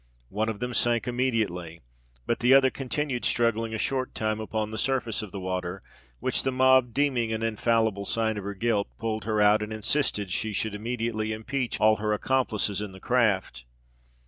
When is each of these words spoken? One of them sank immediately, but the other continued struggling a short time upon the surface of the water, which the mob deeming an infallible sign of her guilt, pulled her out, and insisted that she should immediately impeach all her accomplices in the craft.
One 0.29 0.49
of 0.49 0.59
them 0.59 0.73
sank 0.73 1.07
immediately, 1.07 1.81
but 2.25 2.39
the 2.39 2.55
other 2.55 2.71
continued 2.71 3.23
struggling 3.23 3.71
a 3.71 3.77
short 3.77 4.15
time 4.15 4.39
upon 4.39 4.71
the 4.71 4.79
surface 4.79 5.21
of 5.21 5.31
the 5.31 5.39
water, 5.39 5.83
which 6.19 6.41
the 6.41 6.51
mob 6.51 6.91
deeming 6.91 7.31
an 7.31 7.43
infallible 7.43 8.05
sign 8.05 8.35
of 8.35 8.43
her 8.43 8.55
guilt, 8.55 8.87
pulled 8.97 9.25
her 9.25 9.39
out, 9.39 9.61
and 9.61 9.71
insisted 9.71 10.29
that 10.29 10.33
she 10.33 10.53
should 10.53 10.73
immediately 10.73 11.31
impeach 11.31 11.79
all 11.79 11.97
her 11.97 12.13
accomplices 12.13 12.81
in 12.81 12.93
the 12.93 12.99
craft. 12.99 13.65